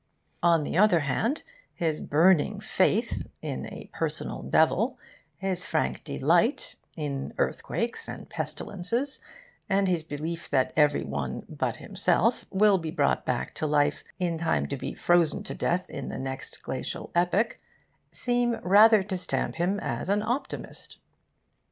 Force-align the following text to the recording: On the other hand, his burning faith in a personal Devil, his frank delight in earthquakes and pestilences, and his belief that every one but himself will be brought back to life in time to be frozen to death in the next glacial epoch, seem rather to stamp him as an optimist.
On 0.41 0.63
the 0.63 0.79
other 0.79 1.01
hand, 1.01 1.43
his 1.75 2.01
burning 2.01 2.59
faith 2.59 3.27
in 3.39 3.67
a 3.71 3.87
personal 3.93 4.41
Devil, 4.41 4.97
his 5.37 5.63
frank 5.63 6.03
delight 6.03 6.75
in 6.97 7.35
earthquakes 7.37 8.09
and 8.09 8.27
pestilences, 8.27 9.19
and 9.69 9.87
his 9.87 10.01
belief 10.01 10.49
that 10.49 10.73
every 10.75 11.03
one 11.03 11.45
but 11.47 11.75
himself 11.75 12.47
will 12.49 12.79
be 12.79 12.89
brought 12.89 13.25
back 13.25 13.53
to 13.53 13.67
life 13.67 14.03
in 14.17 14.39
time 14.39 14.67
to 14.69 14.75
be 14.75 14.95
frozen 14.95 15.43
to 15.43 15.53
death 15.53 15.87
in 15.87 16.09
the 16.09 16.17
next 16.17 16.63
glacial 16.63 17.11
epoch, 17.13 17.59
seem 18.11 18.55
rather 18.63 19.03
to 19.03 19.15
stamp 19.15 19.57
him 19.57 19.79
as 19.81 20.09
an 20.09 20.23
optimist. 20.23 20.97